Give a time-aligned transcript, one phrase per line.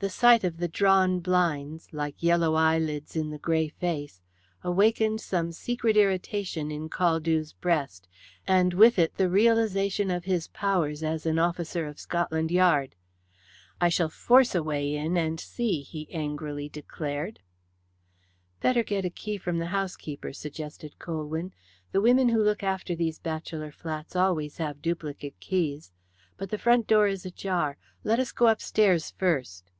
[0.00, 4.20] The sight of the drawn blinds, like yellow eyelids in the grey face,
[4.62, 8.06] awakened some secret irritation in Caldew's breast,
[8.46, 12.96] and with it the realization of his powers as an officer of Scotland Yard.
[13.80, 17.40] "I shall force a way in and see," he angrily declared.
[18.60, 21.54] "Better get a key from the housekeeper," suggested Colwyn.
[21.92, 25.92] "The women who look after these bachelor flats always have duplicate keys.
[26.36, 27.78] But the front door is ajar.
[28.02, 29.70] Let us go upstairs first."